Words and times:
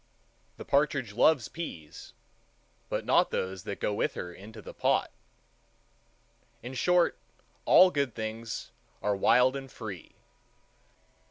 The 0.57 0.65
partridge 0.65 1.13
loves 1.13 1.47
peas, 1.47 2.13
but 2.89 3.05
not 3.05 3.29
those 3.29 3.65
that 3.65 3.79
go 3.79 3.93
with 3.93 4.15
her 4.15 4.33
into 4.33 4.59
the 4.59 4.73
pot. 4.73 5.11
In 6.63 6.73
short, 6.73 7.19
all 7.65 7.91
good 7.91 8.15
things 8.15 8.71
are 9.03 9.15
wild 9.15 9.55
and 9.55 9.71
free. 9.71 10.15